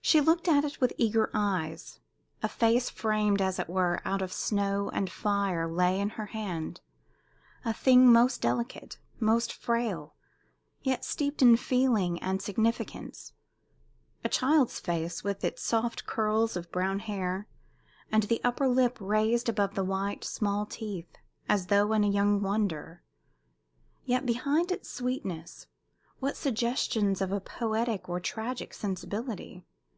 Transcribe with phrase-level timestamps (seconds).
[0.00, 2.00] She looked at it with eager eyes.
[2.42, 6.80] A face framed, as it were, out of snow and fire lay in her hand,
[7.62, 10.14] a thing most delicate, most frail,
[10.82, 13.34] yet steeped in feeling and significance
[14.24, 17.46] a child's face with its soft curls of brown hair,
[18.10, 21.18] and the upper lip raised above the white, small teeth,
[21.50, 23.02] as though in a young wonder;
[24.06, 25.66] yet behind its sweetness,
[26.18, 29.66] what suggestions of a poetic or tragic sensibility!